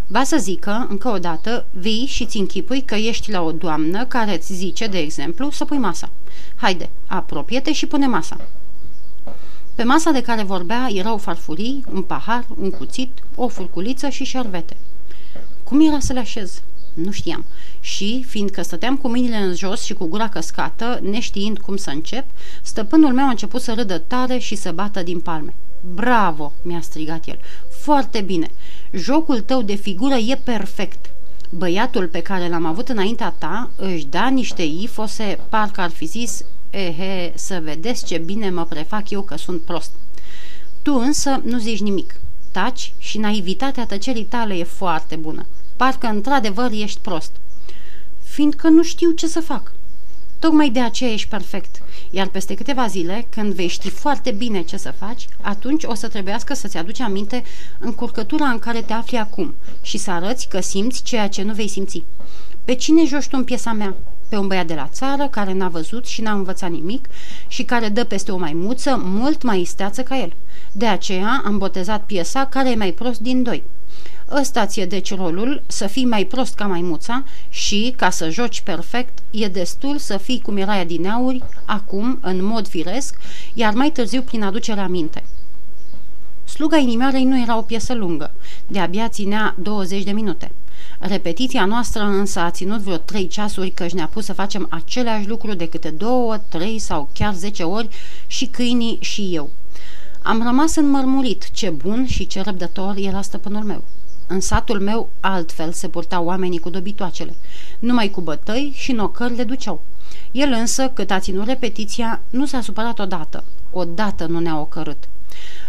Va 0.07 0.23
să 0.23 0.37
zică, 0.37 0.87
încă 0.89 1.09
o 1.09 1.17
dată, 1.17 1.65
vii 1.71 2.05
și 2.05 2.25
ți 2.25 2.37
închipui 2.37 2.81
că 2.81 2.95
ești 2.95 3.31
la 3.31 3.41
o 3.41 3.51
doamnă 3.51 4.05
care 4.05 4.35
îți 4.35 4.53
zice, 4.53 4.87
de 4.87 4.97
exemplu, 4.97 5.51
să 5.51 5.65
pui 5.65 5.77
masa. 5.77 6.09
Haide, 6.55 6.89
apropie-te 7.07 7.73
și 7.73 7.85
pune 7.85 8.07
masa. 8.07 8.37
Pe 9.75 9.83
masa 9.83 10.11
de 10.11 10.21
care 10.21 10.43
vorbea 10.43 10.89
erau 10.93 11.17
farfurii, 11.17 11.83
un 11.93 12.01
pahar, 12.01 12.45
un 12.59 12.69
cuțit, 12.69 13.11
o 13.35 13.47
furculiță 13.47 14.09
și 14.09 14.23
șervete. 14.23 14.77
Cum 15.63 15.87
era 15.87 15.99
să 15.99 16.13
le 16.13 16.19
așez? 16.19 16.61
Nu 17.03 17.11
știam. 17.11 17.45
Și, 17.79 18.25
fiindcă 18.27 18.61
stăteam 18.61 18.97
cu 18.97 19.07
mâinile 19.07 19.35
în 19.35 19.55
jos 19.55 19.83
și 19.83 19.93
cu 19.93 20.05
gura 20.05 20.29
căscată, 20.29 20.99
neștiind 21.01 21.59
cum 21.59 21.75
să 21.75 21.89
încep, 21.89 22.25
stăpânul 22.61 23.13
meu 23.13 23.25
a 23.25 23.29
început 23.29 23.61
să 23.61 23.73
râdă 23.73 23.97
tare 23.97 24.37
și 24.37 24.55
să 24.55 24.71
bată 24.71 25.03
din 25.03 25.19
palme. 25.19 25.53
Bravo!" 25.93 26.53
mi-a 26.61 26.81
strigat 26.81 27.27
el. 27.27 27.39
Foarte 27.81 28.21
bine! 28.21 28.49
Jocul 28.91 29.39
tău 29.39 29.61
de 29.61 29.75
figură 29.75 30.15
e 30.15 30.39
perfect!" 30.43 31.09
Băiatul 31.49 32.07
pe 32.07 32.21
care 32.21 32.49
l-am 32.49 32.65
avut 32.65 32.89
înaintea 32.89 33.35
ta 33.37 33.69
își 33.75 34.05
da 34.05 34.29
niște 34.29 34.63
ifose, 34.63 35.39
parcă 35.49 35.81
ar 35.81 35.89
fi 35.89 36.05
zis, 36.05 36.43
ehe, 36.69 37.31
să 37.35 37.61
vedeți 37.63 38.05
ce 38.05 38.17
bine 38.17 38.49
mă 38.49 38.65
prefac 38.65 39.09
eu 39.09 39.21
că 39.21 39.37
sunt 39.37 39.61
prost. 39.61 39.91
Tu 40.81 40.93
însă 40.93 41.41
nu 41.43 41.57
zici 41.57 41.81
nimic. 41.81 42.15
Taci 42.51 42.93
și 42.97 43.17
naivitatea 43.17 43.85
tăcerii 43.85 44.23
tale 44.23 44.53
e 44.53 44.63
foarte 44.63 45.15
bună. 45.15 45.45
Parcă 45.77 46.07
într-adevăr 46.07 46.71
ești 46.71 46.99
prost. 47.01 47.31
Fiindcă 48.23 48.67
nu 48.67 48.83
știu 48.83 49.11
ce 49.11 49.27
să 49.27 49.39
fac. 49.39 49.71
Tocmai 50.39 50.69
de 50.69 50.79
aceea 50.79 51.11
ești 51.11 51.29
perfect. 51.29 51.81
Iar 52.09 52.27
peste 52.27 52.53
câteva 52.53 52.87
zile, 52.87 53.25
când 53.29 53.53
vei 53.53 53.67
ști 53.67 53.89
foarte 53.89 54.31
bine 54.31 54.61
ce 54.61 54.77
să 54.77 54.93
faci, 54.97 55.27
atunci 55.41 55.83
o 55.83 55.93
să 55.93 56.07
trebuiască 56.07 56.53
să-ți 56.53 56.77
aduci 56.77 56.99
aminte 56.99 57.43
încurcătura 57.79 58.45
în 58.45 58.59
care 58.59 58.81
te 58.81 58.93
afli 58.93 59.17
acum 59.17 59.55
și 59.81 59.97
să 59.97 60.11
arăți 60.11 60.47
că 60.47 60.59
simți 60.59 61.03
ceea 61.03 61.29
ce 61.29 61.41
nu 61.43 61.53
vei 61.53 61.67
simți. 61.67 62.03
Pe 62.65 62.73
cine 62.75 63.05
joci 63.05 63.27
tu 63.27 63.37
în 63.37 63.43
piesa 63.43 63.71
mea? 63.71 63.95
Pe 64.29 64.37
un 64.37 64.47
băiat 64.47 64.67
de 64.67 64.73
la 64.73 64.89
țară 64.91 65.27
care 65.27 65.53
n-a 65.53 65.67
văzut 65.67 66.05
și 66.05 66.21
n-a 66.21 66.31
învățat 66.31 66.69
nimic 66.69 67.07
și 67.47 67.63
care 67.63 67.89
dă 67.89 68.03
peste 68.03 68.31
o 68.31 68.37
maimuță 68.37 69.01
mult 69.03 69.43
mai 69.43 69.61
isteață 69.61 70.03
ca 70.03 70.19
el. 70.19 70.33
De 70.71 70.85
aceea 70.85 71.41
am 71.45 71.57
botezat 71.57 72.05
piesa 72.05 72.45
care 72.45 72.69
e 72.69 72.75
mai 72.75 72.91
prost 72.91 73.19
din 73.19 73.43
doi. 73.43 73.63
Ăsta 74.31 74.65
ți-e 74.65 74.85
deci 74.85 75.15
rolul, 75.15 75.63
să 75.67 75.87
fii 75.87 76.05
mai 76.05 76.25
prost 76.25 76.55
ca 76.55 76.65
maimuța 76.65 77.23
și, 77.49 77.93
ca 77.97 78.09
să 78.09 78.29
joci 78.29 78.61
perfect, 78.61 79.19
e 79.31 79.47
destul 79.47 79.97
să 79.97 80.17
fii 80.17 80.41
cum 80.41 80.57
era 80.57 80.83
din 80.83 81.07
auri, 81.07 81.43
acum, 81.65 82.19
în 82.21 82.43
mod 82.45 82.67
firesc, 82.67 83.19
iar 83.53 83.73
mai 83.73 83.89
târziu 83.91 84.21
prin 84.21 84.43
aducerea 84.43 84.83
aminte. 84.83 85.23
Sluga 86.43 86.77
inimioarei 86.77 87.23
nu 87.23 87.41
era 87.41 87.57
o 87.57 87.61
piesă 87.61 87.93
lungă, 87.93 88.31
de-abia 88.67 89.09
ținea 89.09 89.55
20 89.59 90.03
de 90.03 90.11
minute. 90.11 90.51
Repetiția 90.99 91.65
noastră 91.65 92.03
însă 92.03 92.39
a 92.39 92.51
ținut 92.51 92.79
vreo 92.79 92.97
trei 92.97 93.27
ceasuri 93.27 93.69
căci 93.69 93.93
ne-a 93.93 94.07
pus 94.07 94.25
să 94.25 94.33
facem 94.33 94.67
aceleași 94.69 95.27
lucru 95.27 95.53
de 95.53 95.67
câte 95.67 95.89
două, 95.89 96.37
trei 96.37 96.79
sau 96.79 97.09
chiar 97.13 97.33
zece 97.33 97.63
ori 97.63 97.87
și 98.27 98.45
câinii 98.45 98.97
și 99.01 99.29
eu. 99.33 99.49
Am 100.21 100.43
rămas 100.43 100.75
înmărmurit 100.75 101.51
ce 101.51 101.69
bun 101.69 102.05
și 102.07 102.27
ce 102.27 102.41
răbdător 102.41 102.95
era 102.97 103.21
stăpânul 103.21 103.63
meu. 103.63 103.83
În 104.27 104.39
satul 104.39 104.79
meu 104.79 105.09
altfel 105.19 105.71
se 105.71 105.87
purtau 105.87 106.25
oamenii 106.25 106.59
cu 106.59 106.69
dobitoacele. 106.69 107.35
Numai 107.79 108.09
cu 108.09 108.21
bătăi 108.21 108.71
și 108.75 108.91
nocări 108.91 109.35
le 109.35 109.43
duceau. 109.43 109.81
El 110.31 110.51
însă, 110.51 110.89
cât 110.89 111.11
a 111.11 111.19
ținut 111.19 111.45
repetiția, 111.45 112.21
nu 112.29 112.45
s-a 112.45 112.61
supărat 112.61 112.99
odată. 112.99 113.43
Odată 113.71 114.25
nu 114.25 114.39
ne-a 114.39 114.59
ocărât. 114.59 115.07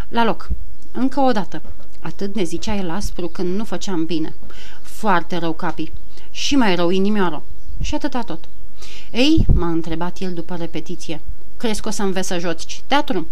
La 0.08 0.24
loc. 0.24 0.50
Încă 0.92 1.20
o 1.20 1.32
dată. 1.32 1.62
Atât 2.00 2.34
ne 2.34 2.42
zicea 2.42 2.74
el 2.74 2.90
aspru 2.90 3.28
când 3.28 3.56
nu 3.56 3.64
făceam 3.64 4.04
bine. 4.04 4.34
Foarte 4.82 5.36
rău, 5.36 5.52
capi. 5.52 5.92
Și 6.30 6.56
mai 6.56 6.74
rău 6.74 6.90
inimioară. 6.90 7.42
Și 7.80 7.94
atâta 7.94 8.22
tot. 8.22 8.44
Ei, 9.12 9.46
m-a 9.54 9.68
întrebat 9.68 10.18
el 10.18 10.32
după 10.32 10.54
repetiție. 10.54 11.20
Crezi 11.56 11.80
că 11.80 11.88
o 11.88 11.90
să 11.92 12.02
înveți 12.02 12.28
să 12.28 12.38
joci 12.38 12.82
teatru? 12.86 13.26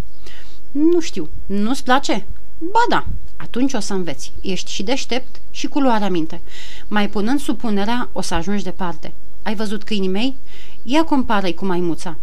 Nu 0.71 1.01
știu. 1.01 1.29
Nu-ți 1.47 1.85
place? 1.85 2.27
Ba 2.59 2.85
da, 2.89 3.07
atunci 3.37 3.73
o 3.73 3.81
să 3.81 3.93
înveți. 3.93 4.33
Ești 4.41 4.71
și 4.71 4.83
deștept 4.83 5.41
și 5.51 5.67
cu 5.67 5.81
luarea 5.81 6.11
minte. 6.11 6.41
Mai 6.89 7.09
punând 7.09 7.41
supunerea, 7.41 8.09
o 8.13 8.21
să 8.21 8.35
ajungi 8.35 8.65
departe. 8.65 9.13
Ai 9.43 9.55
văzut 9.55 9.85
câinii 9.85 10.09
mei? 10.09 10.37
Ia 10.83 11.05
compară 11.05 11.53
cu 11.53 11.67
maimuța. 11.67 12.17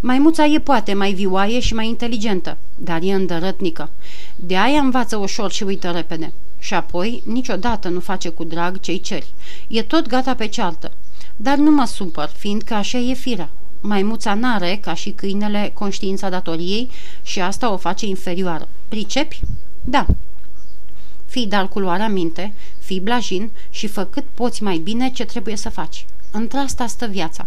Maimuța 0.00 0.44
e 0.44 0.58
poate 0.58 0.94
mai 0.94 1.12
vioaie 1.12 1.60
și 1.60 1.74
mai 1.74 1.88
inteligentă, 1.88 2.56
dar 2.76 3.02
e 3.02 3.14
îndărătnică. 3.14 3.90
De 4.36 4.56
aia 4.56 4.80
învață 4.80 5.16
ușor 5.16 5.50
și 5.50 5.62
uită 5.62 5.90
repede. 5.90 6.32
Și 6.58 6.74
apoi, 6.74 7.22
niciodată 7.26 7.88
nu 7.88 8.00
face 8.00 8.28
cu 8.28 8.44
drag 8.44 8.80
cei 8.80 9.00
ceri. 9.00 9.32
E 9.68 9.82
tot 9.82 10.06
gata 10.06 10.34
pe 10.34 10.46
ceartă. 10.46 10.92
Dar 11.36 11.56
nu 11.56 11.70
mă 11.70 11.84
supăr, 11.84 12.30
fiindcă 12.36 12.74
așa 12.74 12.98
e 12.98 13.14
firea. 13.14 13.50
Maimuța 13.80 14.34
n-are, 14.34 14.78
ca 14.82 14.94
și 14.94 15.10
câinele, 15.10 15.70
conștiința 15.74 16.28
datoriei 16.28 16.90
și 17.22 17.40
asta 17.40 17.72
o 17.72 17.76
face 17.76 18.06
inferioară. 18.06 18.68
Pricepi? 18.88 19.40
Da. 19.90 20.06
Fii 21.26 21.46
dar 21.46 21.68
cu 21.68 21.78
luarea 21.78 22.08
minte, 22.08 22.52
fii 22.78 23.00
blajin 23.00 23.50
și 23.70 23.86
fă 23.86 24.04
cât 24.04 24.24
poți 24.34 24.62
mai 24.62 24.78
bine 24.78 25.10
ce 25.10 25.24
trebuie 25.24 25.56
să 25.56 25.68
faci. 25.68 26.06
Într-asta 26.30 26.86
stă 26.86 27.06
viața. 27.06 27.46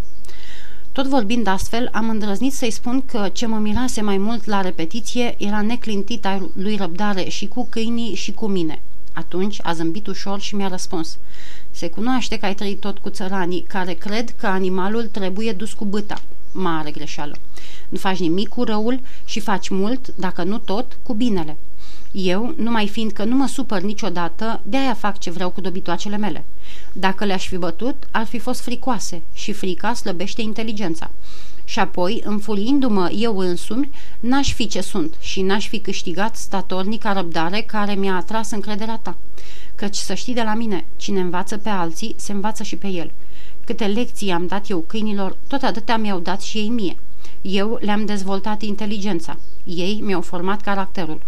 Tot 0.92 1.08
vorbind 1.08 1.48
astfel, 1.48 1.90
am 1.92 2.10
îndrăznit 2.10 2.54
să-i 2.54 2.72
spun 2.72 3.06
că 3.06 3.30
ce 3.34 3.46
mă 3.46 3.58
mirase 3.58 4.02
mai 4.02 4.18
mult 4.18 4.46
la 4.46 4.62
repetiție 4.62 5.36
era 5.38 5.62
neclintita 5.62 6.50
lui 6.54 6.76
răbdare 6.76 7.24
și 7.24 7.48
cu 7.48 7.68
câinii 7.70 8.16
și 8.16 8.32
cu 8.32 8.48
mine. 8.48 8.82
Atunci 9.14 9.60
a 9.64 9.74
zâmbit 9.74 10.08
ușor 10.08 10.40
și 10.40 10.56
mi-a 10.56 10.68
răspuns. 10.68 11.18
Se 11.72 11.90
cunoaște 11.90 12.38
că 12.38 12.46
ai 12.46 12.56
trăit 12.56 12.80
tot 12.80 12.98
cu 12.98 13.10
țăranii, 13.10 13.66
care 13.68 13.94
cred 13.94 14.30
că 14.30 14.48
animalul 14.48 15.06
trebuie 15.06 15.52
dus 15.52 15.74
cu 15.74 15.86
băta. 15.86 16.22
Mare 16.52 16.92
greșeală. 16.92 17.36
Nu 17.90 17.98
faci 17.98 18.20
nimic 18.20 18.48
cu 18.48 18.64
răul 18.64 19.00
și 19.26 19.40
faci 19.40 19.70
mult, 19.70 20.16
dacă 20.16 20.44
nu 20.44 20.58
tot, 20.58 20.98
cu 21.04 21.14
binele. 21.14 21.58
Eu, 22.12 22.54
numai 22.58 22.88
fiindcă 22.88 23.24
nu 23.24 23.36
mă 23.36 23.48
supăr 23.48 23.82
niciodată, 23.82 24.62
de-aia 24.64 24.94
fac 24.94 25.20
ce 25.20 25.30
vreau 25.30 25.50
cu 25.50 25.62
dobitoacele 25.62 26.18
mele. 26.18 26.46
Dacă 26.94 27.26
le-aș 27.26 27.48
fi 27.48 27.58
bătut, 27.58 28.08
ar 28.12 28.26
fi 28.26 28.40
fost 28.40 28.62
fricoase 28.62 29.22
și 29.34 29.52
frica 29.52 29.94
slăbește 29.94 30.42
inteligența. 30.42 31.10
Și 31.66 31.80
apoi, 31.80 32.22
înfuriindu-mă 32.26 33.10
eu 33.16 33.38
însumi, 33.38 33.90
n-aș 34.20 34.54
fi 34.54 34.68
ce 34.68 34.82
sunt 34.82 35.16
și 35.20 35.42
n-aș 35.42 35.68
fi 35.68 35.80
câștigat 35.80 36.36
statornica 36.36 37.14
răbdare 37.14 37.62
care 37.62 37.94
mi-a 37.94 38.16
atras 38.16 38.52
încrederea 38.52 39.00
ta. 39.02 39.18
Căci 39.76 39.96
să 39.96 40.14
știi 40.14 40.34
de 40.34 40.42
la 40.42 40.54
mine, 40.54 40.86
cine 40.98 41.20
învață 41.20 41.58
pe 41.58 41.70
alții, 41.70 42.16
se 42.18 42.32
învață 42.32 42.64
și 42.64 42.76
pe 42.76 42.88
el. 42.88 43.12
Câte 43.66 43.86
lecții 43.86 44.32
am 44.32 44.48
dat 44.48 44.70
eu 44.70 44.80
câinilor, 44.88 45.38
tot 45.48 45.62
atâtea 45.62 45.98
mi-au 45.98 46.20
dat 46.20 46.42
și 46.42 46.58
ei 46.58 46.70
mie. 46.70 46.98
Eu 47.42 47.78
le-am 47.82 48.06
dezvoltat 48.06 48.62
inteligența. 48.62 49.38
Ei 49.64 50.02
mi-au 50.04 50.22
format 50.22 50.62
caracterul. 50.62 51.22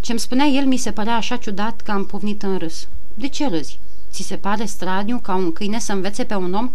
Ce-mi 0.00 0.18
spunea 0.18 0.46
el 0.46 0.64
mi 0.64 0.76
se 0.76 0.90
părea 0.90 1.16
așa 1.16 1.36
ciudat 1.36 1.80
că 1.80 1.90
am 1.90 2.06
povnit 2.06 2.42
în 2.42 2.58
râs. 2.58 2.88
De 3.14 3.28
ce 3.28 3.48
râzi? 3.48 3.78
Ți 4.10 4.22
se 4.22 4.36
pare 4.36 4.64
straniu 4.64 5.18
ca 5.18 5.34
un 5.34 5.52
câine 5.52 5.78
să 5.78 5.92
învețe 5.92 6.24
pe 6.24 6.34
un 6.34 6.54
om? 6.54 6.70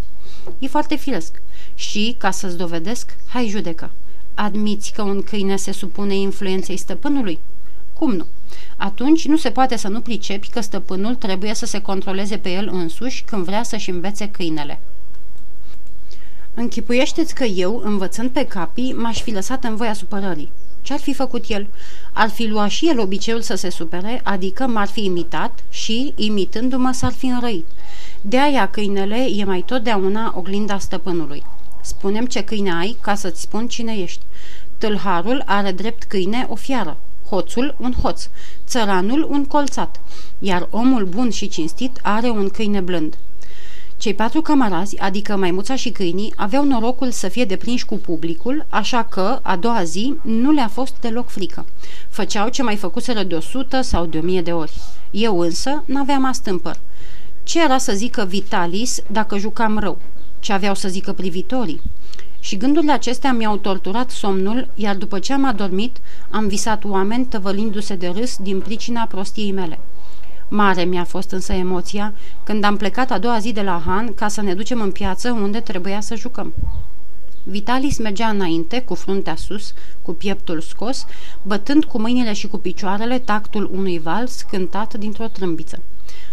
E 0.60 0.68
foarte 0.68 0.96
firesc. 0.96 1.42
Și, 1.76 2.16
ca 2.18 2.32
să-ți 2.32 2.58
dovedesc, 2.58 3.16
hai 3.28 3.48
judecă. 3.48 3.92
Admiți 4.34 4.92
că 4.92 5.02
un 5.02 5.24
câine 5.24 5.56
se 5.56 5.72
supune 5.72 6.16
influenței 6.16 6.78
stăpânului? 6.78 7.40
Cum 7.94 8.12
nu? 8.12 8.26
Atunci 8.78 9.28
nu 9.28 9.38
se 9.38 9.50
poate 9.50 9.78
să 9.78 9.88
nu 9.88 10.02
pricepi 10.02 10.50
că 10.50 10.62
stăpânul 10.62 11.16
trebuie 11.16 11.54
să 11.54 11.66
se 11.66 11.82
controleze 11.82 12.38
pe 12.38 12.50
el 12.50 12.70
însuși 12.72 13.24
când 13.24 13.46
vrea 13.46 13.64
să-și 13.64 13.90
învețe 13.90 14.30
câinele. 14.30 14.80
Închipuiește-ți 16.54 17.36
că 17.36 17.44
eu, 17.44 17.82
învățând 17.84 18.30
pe 18.30 18.46
capii, 18.46 18.94
m-aș 18.94 19.22
fi 19.22 19.32
lăsat 19.32 19.64
în 19.64 19.76
voia 19.76 19.94
supărării. 19.94 20.52
Ce-ar 20.86 21.00
fi 21.00 21.14
făcut 21.14 21.46
el? 21.48 21.68
Ar 22.14 22.30
fi 22.30 22.48
luat 22.48 22.70
și 22.70 22.88
el 22.88 23.00
obiceiul 23.00 23.42
să 23.42 23.56
se 23.56 23.70
supere, 23.70 24.22
adică 24.24 24.68
m-ar 24.68 24.88
fi 24.88 25.04
imitat 25.04 25.64
și, 25.70 26.14
imitându-mă, 26.16 26.92
s-ar 26.92 27.12
fi 27.12 27.26
înrăit. 27.26 27.66
De 28.22 28.40
aia 28.40 28.70
câinele 28.70 29.28
e 29.36 29.44
mai 29.44 29.64
totdeauna 29.66 30.34
oglinda 30.38 30.78
stăpânului. 30.78 31.44
Spunem 31.82 32.26
ce 32.26 32.44
câine 32.44 32.74
ai 32.74 32.98
ca 33.02 33.16
să-ți 33.16 33.42
spun 33.42 33.68
cine 33.68 33.94
ești. 33.98 34.22
Tâlharul 34.78 35.44
are 35.46 35.72
drept 35.72 36.04
câine 36.04 36.46
o 36.50 36.56
fiară, 36.56 36.98
hoțul 37.30 37.76
un 37.80 37.94
hoț, 38.02 38.28
țăranul 38.68 39.28
un 39.30 39.46
colțat, 39.46 40.00
iar 40.40 40.68
omul 40.72 41.06
bun 41.06 41.30
și 41.30 41.48
cinstit 41.48 42.00
are 42.02 42.30
un 42.30 42.50
câine 42.50 42.80
blând. 42.80 43.18
Cei 44.06 44.14
patru 44.14 44.42
camarazi, 44.42 45.00
adică 45.00 45.36
maimuța 45.36 45.76
și 45.76 45.90
câinii, 45.90 46.34
aveau 46.36 46.64
norocul 46.64 47.12
să 47.12 47.28
fie 47.28 47.46
deprinși 47.46 47.86
cu 47.86 47.96
publicul, 47.98 48.66
așa 48.70 49.04
că, 49.04 49.40
a 49.42 49.56
doua 49.56 49.84
zi, 49.84 50.14
nu 50.22 50.52
le-a 50.52 50.68
fost 50.68 50.94
deloc 51.02 51.30
frică. 51.30 51.66
Făceau 52.10 52.50
ce 52.50 52.64
mai 52.64 52.76
făcuseră 52.76 53.24
de 53.24 53.36
o 53.36 53.40
sută 53.40 53.82
sau 53.82 54.06
de 54.06 54.18
o 54.18 54.22
mie 54.22 54.42
de 54.42 54.52
ori. 54.52 54.72
Eu 55.12 55.40
însă 55.40 55.84
n-aveam 55.86 56.26
astâmpăr. 56.26 56.80
Ce 57.44 57.64
era 57.64 57.78
să 57.78 57.92
zică 57.94 58.26
Vitalis 58.26 59.00
dacă 59.08 59.38
jucam 59.38 59.78
rău? 59.78 59.98
Ce 60.40 60.54
aveau 60.54 60.76
să 60.76 60.88
zică 60.88 61.14
privitorii? 61.14 61.82
Și 62.40 62.58
gândurile 62.58 62.92
acestea 62.92 63.34
mi-au 63.34 63.58
torturat 63.58 64.10
somnul, 64.10 64.68
iar 64.76 64.96
după 64.96 65.20
ce 65.20 65.34
am 65.34 65.46
adormit, 65.46 65.98
am 66.30 66.48
visat 66.48 66.84
oameni 66.84 67.26
tăvălindu-se 67.26 67.96
de 67.96 68.08
râs 68.08 68.38
din 68.38 68.60
pricina 68.60 69.06
prostiei 69.06 69.52
mele. 69.52 69.80
Mare 70.48 70.84
mi-a 70.84 71.04
fost 71.04 71.32
însă 71.32 71.54
emoția 71.54 72.14
când 72.44 72.64
am 72.64 72.78
plecat 72.78 73.12
a 73.12 73.18
doua 73.18 73.40
zi 73.40 73.52
de 73.52 73.62
la 73.62 73.82
Han 73.86 74.14
ca 74.14 74.28
să 74.28 74.42
ne 74.42 74.54
ducem 74.54 74.82
în 74.82 74.92
piață 74.92 75.32
unde 75.32 75.60
trebuia 75.60 76.02
să 76.02 76.16
jucăm. 76.16 76.54
Vitalis 77.44 77.98
mergea 77.98 78.28
înainte, 78.28 78.82
cu 78.82 78.96
fruntea 78.96 79.36
sus, 79.36 79.74
cu 80.02 80.14
pieptul 80.14 80.62
scos, 80.62 81.06
bătând 81.42 81.84
cu 81.84 82.00
mâinile 82.00 82.34
și 82.34 82.48
cu 82.48 82.58
picioarele 82.58 83.20
tactul 83.20 83.70
unui 83.74 84.00
vals 84.00 84.42
cântat 84.42 84.94
dintr-o 84.94 85.28
trâmbiță. 85.28 85.82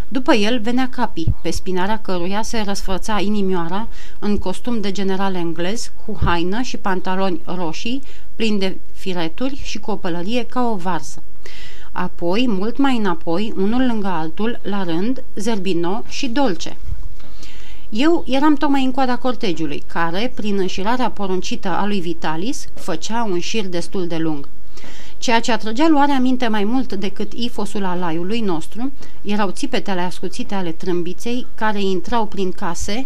După 0.07 0.33
el 0.33 0.59
venea 0.59 0.89
Capi, 0.89 1.25
pe 1.41 1.49
spinarea 1.49 1.99
căruia 1.99 2.41
se 2.41 2.61
răsfăța 2.65 3.19
inimioara 3.19 3.87
în 4.19 4.37
costum 4.37 4.81
de 4.81 4.91
general 4.91 5.35
englez, 5.35 5.91
cu 6.05 6.19
haină 6.23 6.61
și 6.61 6.77
pantaloni 6.77 7.41
roșii, 7.45 8.01
plini 8.35 8.59
de 8.59 8.77
fireturi 8.93 9.61
și 9.63 9.79
cu 9.79 9.91
o 9.91 9.95
pălărie 9.95 10.45
ca 10.45 10.69
o 10.69 10.75
varză. 10.75 11.23
Apoi, 11.93 12.45
mult 12.47 12.77
mai 12.77 12.97
înapoi, 12.97 13.53
unul 13.55 13.85
lângă 13.85 14.07
altul, 14.07 14.59
la 14.63 14.83
rând, 14.83 15.23
Zerbino 15.35 16.03
și 16.07 16.27
Dolce. 16.27 16.77
Eu 17.89 18.23
eram 18.27 18.55
tocmai 18.55 18.83
în 18.83 18.91
coada 18.91 19.17
cortegiului, 19.17 19.83
care, 19.87 20.31
prin 20.35 20.57
înșirarea 20.57 21.09
poruncită 21.09 21.67
a 21.67 21.85
lui 21.85 21.99
Vitalis, 21.99 22.67
făcea 22.73 23.23
un 23.23 23.39
șir 23.39 23.67
destul 23.67 24.07
de 24.07 24.17
lung. 24.17 24.47
Ceea 25.17 25.39
ce 25.39 25.51
atrăgea 25.51 25.87
luarea 25.87 26.19
minte 26.19 26.47
mai 26.47 26.63
mult 26.63 26.93
decât 26.93 27.33
ifosul 27.33 27.85
alaiului 27.85 28.39
nostru 28.39 28.91
erau 29.21 29.49
țipetele 29.49 30.01
ascuțite 30.01 30.55
ale 30.55 30.71
trâmbiței 30.71 31.47
care 31.55 31.81
intrau 31.81 32.25
prin 32.25 32.51
case 32.51 33.05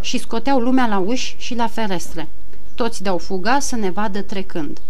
și 0.00 0.18
scoteau 0.18 0.58
lumea 0.58 0.86
la 0.86 0.98
uși 0.98 1.34
și 1.38 1.54
la 1.54 1.66
ferestre. 1.66 2.28
Toți 2.74 3.02
dau 3.02 3.18
fuga 3.18 3.58
să 3.58 3.76
ne 3.76 3.90
vadă 3.90 4.22
trecând. 4.22 4.80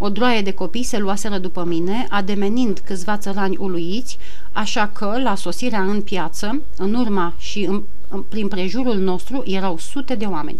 O 0.00 0.08
droaie 0.08 0.42
de 0.42 0.50
copii 0.50 0.82
se 0.82 0.98
luaseră 0.98 1.38
după 1.38 1.64
mine, 1.64 2.06
ademenind 2.10 2.78
câțiva 2.84 3.16
țărani 3.16 3.56
uluiți, 3.58 4.18
așa 4.52 4.90
că, 4.92 5.18
la 5.22 5.34
sosirea 5.34 5.82
în 5.82 6.02
piață, 6.02 6.60
în 6.76 6.94
urma 6.94 7.34
și 7.38 7.64
în, 7.64 7.82
în, 8.08 8.22
prin 8.22 8.48
prejurul 8.48 8.96
nostru, 8.96 9.42
erau 9.46 9.78
sute 9.78 10.14
de 10.14 10.24
oameni. 10.24 10.58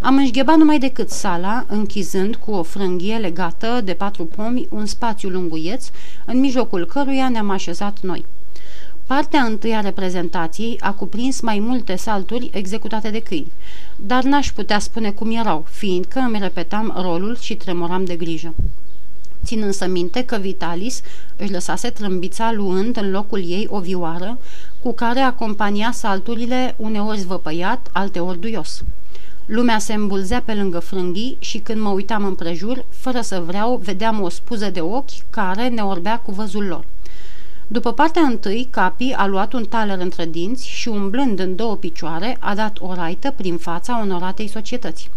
Am 0.00 0.16
înșghebat 0.16 0.56
numai 0.56 0.78
decât 0.78 1.10
sala, 1.10 1.64
închizând 1.68 2.36
cu 2.36 2.50
o 2.50 2.62
frânghie 2.62 3.16
legată 3.16 3.80
de 3.84 3.92
patru 3.92 4.24
pomi 4.24 4.66
un 4.70 4.86
spațiu 4.86 5.28
lunguieț, 5.28 5.90
în 6.24 6.38
mijlocul 6.40 6.86
căruia 6.86 7.28
ne-am 7.28 7.50
așezat 7.50 8.00
noi. 8.00 8.24
Partea 9.08 9.42
întâi 9.42 9.74
a 9.74 9.80
reprezentației 9.80 10.76
a 10.80 10.92
cuprins 10.92 11.40
mai 11.40 11.58
multe 11.58 11.96
salturi 11.96 12.50
executate 12.52 13.10
de 13.10 13.20
câini, 13.20 13.52
dar 13.96 14.22
n-aș 14.22 14.52
putea 14.52 14.78
spune 14.78 15.10
cum 15.10 15.30
erau, 15.30 15.66
fiindcă 15.70 16.18
îmi 16.18 16.38
repetam 16.38 16.94
rolul 17.02 17.36
și 17.36 17.54
tremuram 17.54 18.04
de 18.04 18.16
grijă. 18.16 18.54
Țin 19.44 19.62
însă 19.62 19.86
minte 19.86 20.24
că 20.24 20.36
Vitalis 20.36 21.00
își 21.36 21.52
lăsase 21.52 21.90
trâmbița 21.90 22.52
luând 22.52 22.96
în 22.96 23.10
locul 23.10 23.38
ei 23.38 23.66
o 23.70 23.80
vioară 23.80 24.38
cu 24.82 24.94
care 24.94 25.20
acompania 25.20 25.90
salturile 25.92 26.74
uneori 26.78 27.18
zvăpăiat, 27.18 27.88
alteori 27.92 28.40
duios. 28.40 28.82
Lumea 29.46 29.78
se 29.78 29.92
îmbulzea 29.92 30.42
pe 30.42 30.54
lângă 30.54 30.78
frânghii 30.78 31.36
și 31.38 31.58
când 31.58 31.80
mă 31.80 31.88
uitam 31.88 32.24
împrejur, 32.24 32.84
fără 32.88 33.20
să 33.20 33.42
vreau, 33.46 33.80
vedeam 33.84 34.22
o 34.22 34.28
spuză 34.28 34.70
de 34.70 34.80
ochi 34.80 35.30
care 35.30 35.68
ne 35.68 35.82
orbea 35.82 36.18
cu 36.18 36.32
văzul 36.32 36.64
lor. 36.64 36.84
După 37.70 37.92
partea 37.92 38.22
întâi, 38.22 38.68
Capi 38.70 39.12
a 39.16 39.26
luat 39.26 39.52
un 39.52 39.64
taler 39.64 39.98
între 39.98 40.26
dinți 40.26 40.68
și, 40.68 40.88
umblând 40.88 41.38
în 41.38 41.56
două 41.56 41.76
picioare, 41.76 42.36
a 42.40 42.54
dat 42.54 42.78
o 42.80 42.94
raită 42.94 43.34
prin 43.36 43.56
fața 43.56 44.00
onoratei 44.00 44.48
societăți. 44.48 45.10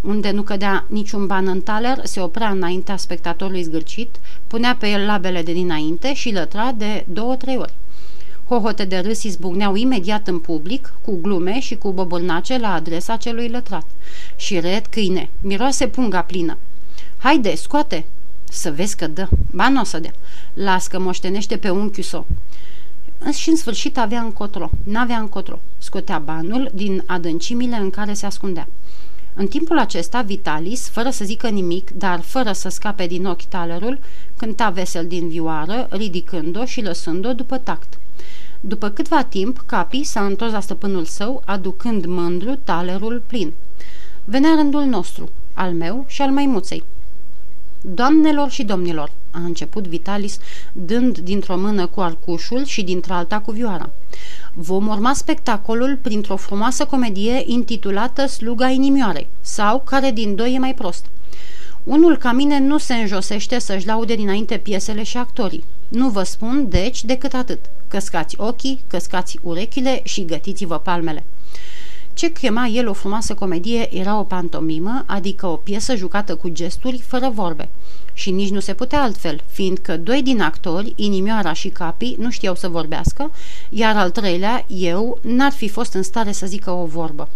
Unde 0.00 0.30
nu 0.30 0.42
cădea 0.42 0.84
niciun 0.88 1.26
ban 1.26 1.46
în 1.46 1.60
taler, 1.60 1.98
se 2.02 2.20
oprea 2.20 2.48
înaintea 2.48 2.96
spectatorului 2.96 3.62
zgârcit, 3.62 4.16
punea 4.46 4.76
pe 4.78 4.88
el 4.88 5.06
labele 5.06 5.42
de 5.42 5.52
dinainte 5.52 6.14
și 6.14 6.32
lătra 6.32 6.72
de 6.72 7.04
două-trei 7.08 7.56
ori. 7.56 7.74
Hohote 8.48 8.84
de 8.84 8.98
râs 8.98 9.22
izbucneau 9.22 9.74
imediat 9.74 10.28
în 10.28 10.38
public, 10.38 10.92
cu 11.04 11.18
glume 11.22 11.60
și 11.60 11.76
cu 11.76 11.92
bobâlnace 11.92 12.58
la 12.58 12.72
adresa 12.72 13.16
celui 13.16 13.48
lătrat. 13.48 13.86
Și 14.36 14.60
red 14.60 14.86
câine, 14.86 15.30
miroase 15.40 15.88
punga 15.88 16.20
plină. 16.20 16.58
Haide, 17.18 17.54
scoate! 17.54 18.04
Să 18.56 18.70
vezi 18.70 18.96
că 18.96 19.06
dă. 19.06 19.28
Ba 19.50 19.68
nu 19.68 19.80
o 19.80 19.84
să 19.84 19.98
dea. 19.98 20.12
Las 20.54 20.86
că 20.86 20.98
moștenește 20.98 21.56
pe 21.56 21.68
unchiul 21.68 22.02
său. 22.02 22.26
Și 23.32 23.48
în 23.48 23.56
sfârșit 23.56 23.98
avea 23.98 24.20
încotro. 24.20 24.70
N-avea 24.82 25.18
încotro. 25.18 25.58
Scotea 25.78 26.18
banul 26.18 26.70
din 26.74 27.02
adâncimile 27.06 27.76
în 27.76 27.90
care 27.90 28.12
se 28.12 28.26
ascundea. 28.26 28.68
În 29.34 29.46
timpul 29.46 29.78
acesta, 29.78 30.22
Vitalis, 30.22 30.88
fără 30.88 31.10
să 31.10 31.24
zică 31.24 31.48
nimic, 31.48 31.90
dar 31.90 32.20
fără 32.20 32.52
să 32.52 32.68
scape 32.68 33.06
din 33.06 33.26
ochi 33.26 33.44
talerul, 33.44 33.98
cânta 34.36 34.70
vesel 34.70 35.06
din 35.06 35.28
vioară, 35.28 35.88
ridicând-o 35.90 36.64
și 36.64 36.82
lăsând-o 36.82 37.32
după 37.32 37.58
tact. 37.58 37.98
După 38.60 38.88
câtva 38.88 39.22
timp, 39.22 39.62
Capi 39.66 40.04
s-a 40.04 40.24
întors 40.24 40.52
la 40.52 40.60
stăpânul 40.60 41.04
său, 41.04 41.42
aducând 41.44 42.04
mândru 42.04 42.58
talerul 42.64 43.22
plin. 43.26 43.52
Venea 44.24 44.54
rândul 44.54 44.84
nostru, 44.84 45.28
al 45.54 45.72
meu 45.72 46.04
și 46.08 46.22
al 46.22 46.30
maimuței. 46.30 46.84
Doamnelor 47.88 48.50
și 48.50 48.62
domnilor, 48.62 49.10
a 49.30 49.38
început 49.44 49.86
Vitalis, 49.86 50.38
dând 50.72 51.18
dintr-o 51.18 51.56
mână 51.56 51.86
cu 51.86 52.00
arcușul 52.00 52.64
și 52.64 52.82
dintr-alta 52.82 53.38
cu 53.38 53.50
vioara. 53.50 53.90
Vom 54.52 54.86
urma 54.86 55.12
spectacolul 55.12 55.98
printr-o 56.02 56.36
frumoasă 56.36 56.84
comedie 56.84 57.42
intitulată 57.46 58.26
Sluga 58.26 58.68
inimioare 58.68 59.26
sau 59.40 59.80
Care 59.80 60.10
din 60.10 60.34
doi 60.34 60.54
e 60.54 60.58
mai 60.58 60.74
prost. 60.74 61.04
Unul 61.84 62.16
ca 62.16 62.32
mine 62.32 62.58
nu 62.58 62.78
se 62.78 62.94
înjosește 62.94 63.58
să-și 63.58 63.86
laude 63.86 64.14
dinainte 64.14 64.56
piesele 64.56 65.02
și 65.02 65.16
actorii. 65.16 65.64
Nu 65.88 66.08
vă 66.08 66.22
spun, 66.22 66.66
deci, 66.68 67.04
decât 67.04 67.34
atât. 67.34 67.60
Căscați 67.88 68.34
ochii, 68.38 68.80
căscați 68.86 69.38
urechile 69.42 70.00
și 70.04 70.24
gătiți-vă 70.24 70.78
palmele. 70.78 71.24
Ce 72.16 72.32
chema 72.32 72.66
el 72.66 72.88
o 72.88 72.92
frumoasă 72.92 73.34
comedie 73.34 73.96
era 73.98 74.18
o 74.18 74.22
pantomimă, 74.22 75.04
adică 75.06 75.46
o 75.46 75.56
piesă 75.56 75.94
jucată 75.94 76.34
cu 76.34 76.48
gesturi, 76.48 77.02
fără 77.06 77.30
vorbe. 77.34 77.68
Și 78.12 78.30
nici 78.30 78.50
nu 78.50 78.60
se 78.60 78.74
putea 78.74 79.02
altfel, 79.02 79.40
fiindcă 79.46 79.96
doi 79.96 80.22
din 80.22 80.40
actori, 80.40 80.92
inimioara 80.96 81.52
și 81.52 81.68
capii, 81.68 82.16
nu 82.18 82.30
știau 82.30 82.54
să 82.54 82.68
vorbească, 82.68 83.30
iar 83.68 83.96
al 83.96 84.10
treilea, 84.10 84.64
eu, 84.68 85.18
n-ar 85.22 85.52
fi 85.52 85.68
fost 85.68 85.92
în 85.92 86.02
stare 86.02 86.32
să 86.32 86.46
zică 86.46 86.70
o 86.70 86.84
vorbă. 86.84 87.28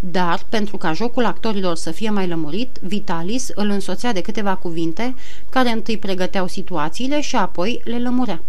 Dar, 0.00 0.40
pentru 0.48 0.76
ca 0.76 0.92
jocul 0.92 1.24
actorilor 1.24 1.76
să 1.76 1.90
fie 1.90 2.10
mai 2.10 2.26
lămurit, 2.26 2.78
Vitalis 2.82 3.48
îl 3.54 3.68
însoțea 3.68 4.12
de 4.12 4.20
câteva 4.20 4.54
cuvinte 4.54 5.14
care 5.50 5.70
întâi 5.70 5.98
pregăteau 5.98 6.46
situațiile 6.46 7.20
și 7.20 7.36
apoi 7.36 7.80
le 7.84 7.98
lămurea. 7.98 8.42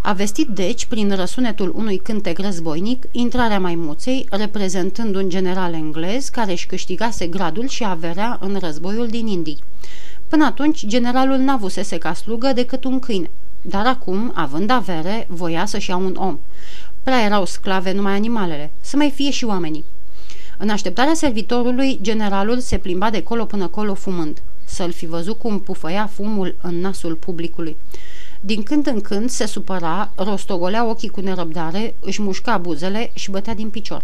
A 0.00 0.12
vestit 0.12 0.48
deci, 0.48 0.84
prin 0.84 1.14
răsunetul 1.14 1.72
unui 1.76 1.96
cântec 1.96 2.38
războinic, 2.38 3.06
intrarea 3.10 3.60
maimuței, 3.60 4.26
reprezentând 4.30 5.14
un 5.14 5.28
general 5.28 5.72
englez 5.72 6.28
care 6.28 6.52
își 6.52 6.66
câștigase 6.66 7.26
gradul 7.26 7.68
și 7.68 7.84
averea 7.84 8.38
în 8.40 8.56
războiul 8.60 9.06
din 9.06 9.26
Indii. 9.26 9.58
Până 10.28 10.44
atunci, 10.44 10.86
generalul 10.86 11.36
n-avusese 11.36 11.98
ca 11.98 12.14
slugă 12.14 12.52
decât 12.54 12.84
un 12.84 12.98
câine, 12.98 13.30
dar 13.62 13.86
acum, 13.86 14.32
având 14.34 14.70
avere, 14.70 15.26
voia 15.30 15.66
să-și 15.66 15.90
ia 15.90 15.96
un 15.96 16.16
om. 16.18 16.38
Prea 17.02 17.24
erau 17.24 17.44
sclave 17.44 17.92
numai 17.92 18.12
animalele, 18.12 18.70
să 18.80 18.96
mai 18.96 19.10
fie 19.10 19.30
și 19.30 19.44
oamenii. 19.44 19.84
În 20.58 20.68
așteptarea 20.68 21.14
servitorului, 21.14 21.98
generalul 22.02 22.58
se 22.58 22.78
plimba 22.78 23.10
de 23.10 23.22
colo 23.22 23.44
până 23.44 23.66
colo 23.66 23.94
fumând. 23.94 24.42
Să-l 24.64 24.92
fi 24.92 25.06
văzut 25.06 25.38
cum 25.38 25.60
pufăia 25.60 26.06
fumul 26.06 26.56
în 26.62 26.80
nasul 26.80 27.14
publicului. 27.14 27.76
Din 28.40 28.62
când 28.62 28.86
în 28.86 29.00
când 29.00 29.30
se 29.30 29.46
supăra, 29.46 30.10
rostogolea 30.14 30.84
ochii 30.84 31.08
cu 31.08 31.20
nerăbdare, 31.20 31.94
își 32.00 32.22
mușca 32.22 32.56
buzele 32.56 33.10
și 33.14 33.30
bătea 33.30 33.54
din 33.54 33.70
picior. 33.70 34.02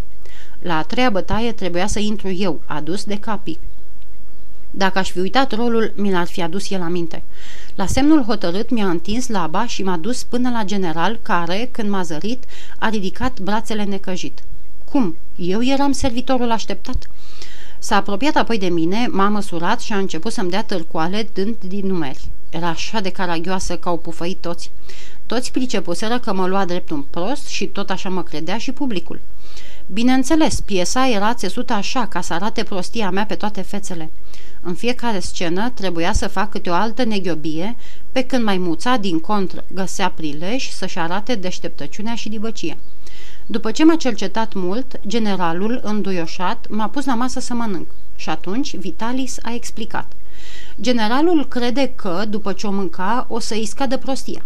La 0.59 0.77
a 0.77 0.83
treia 0.83 1.09
bătaie 1.09 1.51
trebuia 1.51 1.87
să 1.87 1.99
intru 1.99 2.29
eu, 2.29 2.61
adus 2.65 3.03
de 3.03 3.19
capii. 3.19 3.59
Dacă 4.71 4.99
aș 4.99 5.11
fi 5.11 5.19
uitat 5.19 5.53
rolul, 5.53 5.93
mi 5.95 6.11
l-ar 6.11 6.27
fi 6.27 6.41
adus 6.41 6.69
el 6.69 6.81
aminte. 6.81 7.23
La 7.75 7.85
semnul 7.85 8.23
hotărât 8.23 8.69
mi-a 8.69 8.89
întins 8.89 9.27
laba 9.27 9.67
și 9.67 9.83
m-a 9.83 9.97
dus 9.97 10.23
până 10.23 10.49
la 10.49 10.63
general 10.63 11.19
care, 11.21 11.69
când 11.71 11.89
m-a 11.89 12.03
zărit, 12.03 12.43
a 12.79 12.89
ridicat 12.89 13.39
brațele 13.39 13.83
necăjit. 13.83 14.43
Cum? 14.91 15.15
Eu 15.35 15.63
eram 15.63 15.91
servitorul 15.91 16.51
așteptat? 16.51 17.09
S-a 17.79 17.95
apropiat 17.95 18.35
apoi 18.35 18.57
de 18.57 18.67
mine, 18.67 19.07
m-a 19.11 19.29
măsurat 19.29 19.81
și 19.81 19.93
a 19.93 19.97
început 19.97 20.31
să-mi 20.31 20.49
dea 20.49 20.63
târcoale 20.63 21.29
dând 21.33 21.55
din 21.67 21.87
numeri. 21.87 22.29
Era 22.49 22.67
așa 22.67 22.99
de 22.99 23.09
caragioasă 23.09 23.77
că 23.77 23.89
au 23.89 23.97
pufăit 23.97 24.41
toți. 24.41 24.71
Toți 25.25 25.51
pricepuseră 25.51 26.19
că 26.19 26.33
mă 26.33 26.47
lua 26.47 26.65
drept 26.65 26.89
un 26.89 27.01
prost 27.01 27.47
și 27.47 27.65
tot 27.65 27.89
așa 27.89 28.09
mă 28.09 28.23
credea 28.23 28.57
și 28.57 28.71
publicul. 28.71 29.19
Bineînțeles, 29.93 30.59
piesa 30.59 31.07
era 31.07 31.33
țesută 31.33 31.73
așa 31.73 32.07
ca 32.07 32.21
să 32.21 32.33
arate 32.33 32.63
prostia 32.63 33.09
mea 33.09 33.25
pe 33.25 33.35
toate 33.35 33.61
fețele. 33.61 34.11
În 34.61 34.73
fiecare 34.73 35.19
scenă 35.19 35.69
trebuia 35.69 36.13
să 36.13 36.27
fac 36.27 36.49
câte 36.49 36.69
o 36.69 36.73
altă 36.73 37.03
neghiobie, 37.03 37.75
pe 38.11 38.21
când 38.21 38.43
maimuța, 38.43 38.97
din 38.97 39.19
contră, 39.19 39.63
găsea 39.73 40.09
prilej 40.09 40.69
să-și 40.69 40.99
arate 40.99 41.35
deșteptăciunea 41.35 42.15
și 42.15 42.29
dibăcia. 42.29 42.77
După 43.45 43.71
ce 43.71 43.85
m-a 43.85 43.95
cercetat 43.95 44.53
mult, 44.53 44.99
generalul, 45.07 45.79
înduioșat, 45.83 46.67
m-a 46.69 46.89
pus 46.89 47.05
la 47.05 47.15
masă 47.15 47.39
să 47.39 47.53
mănânc. 47.53 47.87
Și 48.15 48.29
atunci 48.29 48.75
Vitalis 48.75 49.37
a 49.41 49.53
explicat. 49.53 50.11
Generalul 50.81 51.47
crede 51.47 51.93
că, 51.95 52.23
după 52.29 52.53
ce 52.53 52.67
o 52.67 52.71
mânca, 52.71 53.25
o 53.29 53.39
să-i 53.39 53.65
scadă 53.65 53.97
prostia. 53.97 54.45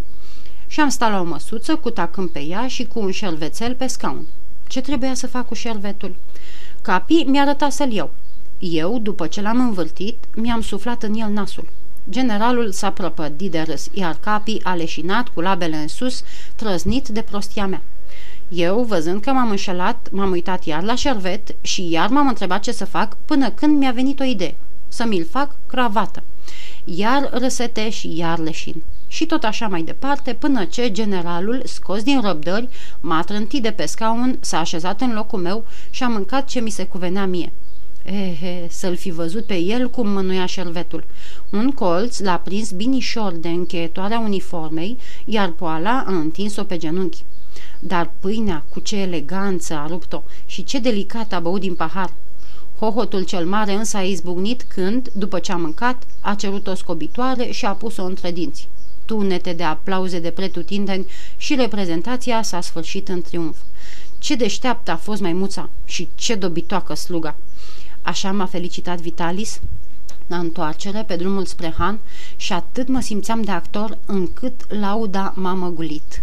Și 0.68 0.80
am 0.80 0.90
stat 0.90 1.12
la 1.12 1.20
o 1.20 1.24
măsuță 1.24 1.76
cu 1.76 1.90
tacând 1.90 2.30
pe 2.30 2.40
ea 2.40 2.68
și 2.68 2.86
cu 2.86 3.00
un 3.00 3.12
șervețel 3.12 3.76
pe 3.76 3.88
scaun. 3.88 4.26
Ce 4.68 4.82
trebuia 4.82 5.14
să 5.14 5.28
fac 5.28 5.48
cu 5.48 5.54
șervetul? 5.54 6.16
Capi 6.82 7.24
mi-a 7.28 7.42
arătat 7.42 7.72
să-l 7.72 7.92
iau. 7.92 8.12
Eu, 8.60 9.00
după 9.00 9.28
ce 9.28 9.42
l-am 9.42 9.60
învârtit, 9.60 10.24
mi-am 10.36 10.62
suflat 10.62 11.04
în 11.04 11.14
el 11.14 11.30
nasul. 11.30 11.68
Generalul 12.10 12.72
s-a 12.72 12.92
prăpădit 12.92 13.52
de 13.52 13.62
râs, 13.62 13.88
iar 13.94 14.18
Capi 14.20 14.60
a 14.64 14.76
leșinat 14.76 15.28
cu 15.28 15.42
labele 15.42 15.76
în 15.76 15.88
sus, 15.88 16.24
trăznit 16.56 17.08
de 17.08 17.22
prostia 17.22 17.68
mea. 17.68 17.82
Eu, 18.50 18.84
văzând 18.84 19.22
că 19.22 19.32
m-am 19.32 19.50
înșelat, 19.50 20.08
m-am 20.12 20.32
uitat 20.32 20.66
iar 20.66 20.84
la 20.84 20.96
șervet 20.96 21.56
și 21.62 21.90
iar 21.90 22.10
m-am 22.10 22.28
întrebat 22.28 22.62
ce 22.62 22.72
să 22.72 22.86
fac 22.86 23.18
până 23.26 23.50
când 23.50 23.78
mi-a 23.78 23.92
venit 23.92 24.20
o 24.20 24.24
idee. 24.24 24.56
Să 24.88 25.06
mi-l 25.06 25.26
fac 25.30 25.56
cravată. 25.68 26.24
Iar 26.84 27.30
răsete 27.32 27.90
și 27.90 28.18
iar 28.18 28.40
leșin. 28.40 28.84
Și 29.08 29.26
tot 29.26 29.44
așa 29.44 29.68
mai 29.68 29.82
departe, 29.82 30.34
până 30.34 30.66
ce 30.66 30.92
generalul, 30.92 31.62
scos 31.66 32.04
din 32.04 32.22
răbdări, 32.22 32.70
m-a 33.00 33.22
trântit 33.22 33.62
de 33.62 33.72
pe 33.72 33.86
scaun, 33.86 34.38
s-a 34.40 34.60
așezat 34.60 35.02
în 35.02 35.14
locul 35.14 35.40
meu 35.40 35.66
și 35.90 36.04
a 36.04 36.08
mâncat 36.08 36.46
ce 36.46 36.60
mi 36.60 36.70
se 36.70 36.84
cuvenea 36.84 37.26
mie. 37.26 37.52
Ehe, 38.04 38.68
să-l 38.70 38.96
fi 38.96 39.12
văzut 39.12 39.46
pe 39.46 39.58
el 39.58 39.90
cum 39.90 40.10
mânuia 40.10 40.46
șervetul. 40.46 41.04
Un 41.50 41.72
colț 41.72 42.20
l-a 42.20 42.38
prins 42.38 42.72
binișor 42.72 43.32
de 43.32 43.48
încheietoarea 43.48 44.20
uniformei, 44.20 44.98
iar 45.26 45.50
poala 45.50 46.04
a 46.08 46.14
întins-o 46.14 46.64
pe 46.64 46.78
genunchi. 46.78 47.24
Dar 47.80 48.12
pâinea, 48.20 48.64
cu 48.70 48.80
ce 48.80 48.96
eleganță 48.96 49.74
a 49.74 49.88
rupt-o 49.88 50.24
și 50.46 50.64
ce 50.64 50.80
delicat 50.80 51.34
a 51.34 51.40
băut 51.40 51.60
din 51.60 51.76
pahar. 51.76 52.14
Hohotul 52.80 53.24
cel 53.24 53.46
mare 53.46 53.74
însă 53.74 53.98
a 53.98 54.02
izbucnit 54.02 54.62
când, 54.62 55.10
după 55.14 55.40
ce 55.40 55.52
a 55.52 55.56
mâncat, 55.56 56.04
a 56.22 56.36
cerut 56.36 56.68
o 56.68 56.74
scobitoare 56.74 57.52
și 57.52 57.66
a 57.66 57.72
pus-o 57.72 58.04
între 58.04 58.32
dinți. 58.32 58.68
Tunete 59.06 59.54
de 59.54 59.64
aplauze 59.64 60.20
de 60.20 60.30
pretutindeni 60.30 61.08
și 61.38 61.56
reprezentația 61.56 62.42
s-a 62.42 62.62
sfârșit 62.62 63.08
în 63.08 63.22
triumf. 63.22 63.58
Ce 64.18 64.36
deșteaptă 64.36 64.92
a 64.92 64.96
fost 64.96 65.22
maimuța 65.22 65.70
și 65.86 66.08
ce 66.16 66.36
dobitoacă 66.36 66.94
sluga! 66.94 67.36
Așa 68.02 68.32
m-a 68.32 68.46
felicitat 68.46 69.00
Vitalis 69.00 69.60
la 70.28 70.38
întoarcere 70.38 71.04
pe 71.08 71.16
drumul 71.16 71.46
spre 71.46 71.74
Han 71.78 72.00
și 72.36 72.54
atât 72.54 72.88
mă 72.88 73.00
simțeam 73.00 73.42
de 73.42 73.52
actor 73.52 73.98
încât 74.06 74.74
lauda 74.74 75.34
m-a 75.36 75.54
măgulit. 75.54 76.22